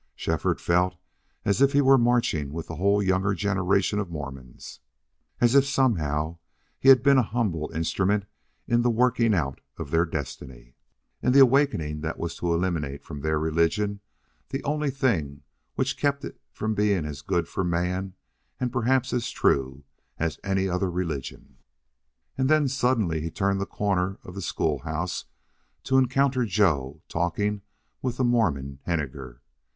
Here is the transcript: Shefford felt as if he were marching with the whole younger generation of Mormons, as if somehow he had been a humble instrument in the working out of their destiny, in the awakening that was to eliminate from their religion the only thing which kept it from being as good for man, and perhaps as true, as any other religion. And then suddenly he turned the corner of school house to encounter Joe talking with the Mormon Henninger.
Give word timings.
Shefford 0.15 0.59
felt 0.59 0.95
as 1.45 1.61
if 1.61 1.73
he 1.73 1.79
were 1.81 1.95
marching 1.95 2.51
with 2.51 2.65
the 2.65 2.77
whole 2.77 3.03
younger 3.03 3.35
generation 3.35 3.99
of 3.99 4.09
Mormons, 4.09 4.79
as 5.39 5.53
if 5.53 5.63
somehow 5.63 6.39
he 6.79 6.89
had 6.89 7.03
been 7.03 7.19
a 7.19 7.21
humble 7.21 7.71
instrument 7.71 8.25
in 8.67 8.81
the 8.81 8.89
working 8.89 9.35
out 9.35 9.61
of 9.77 9.91
their 9.91 10.07
destiny, 10.07 10.73
in 11.21 11.33
the 11.33 11.39
awakening 11.41 12.01
that 12.01 12.17
was 12.17 12.33
to 12.37 12.51
eliminate 12.51 13.03
from 13.03 13.19
their 13.21 13.37
religion 13.37 13.99
the 14.49 14.63
only 14.63 14.89
thing 14.89 15.43
which 15.75 15.97
kept 15.99 16.25
it 16.25 16.41
from 16.51 16.73
being 16.73 17.05
as 17.05 17.21
good 17.21 17.47
for 17.47 17.63
man, 17.63 18.15
and 18.59 18.73
perhaps 18.73 19.13
as 19.13 19.29
true, 19.29 19.83
as 20.17 20.39
any 20.43 20.67
other 20.67 20.89
religion. 20.89 21.57
And 22.39 22.49
then 22.49 22.67
suddenly 22.67 23.21
he 23.21 23.29
turned 23.29 23.61
the 23.61 23.67
corner 23.67 24.17
of 24.23 24.43
school 24.43 24.79
house 24.79 25.25
to 25.83 25.99
encounter 25.99 26.43
Joe 26.45 27.03
talking 27.07 27.61
with 28.01 28.17
the 28.17 28.23
Mormon 28.23 28.79
Henninger. 28.87 29.43